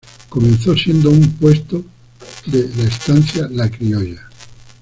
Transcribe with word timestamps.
Comenzó 0.29 0.75
siendo 0.75 1.11
un 1.11 1.33
puesto 1.33 1.85
de 2.47 2.71
la 2.75 2.85
Estancia 2.85 3.47
La 3.51 3.69
Criolla. 3.69 4.31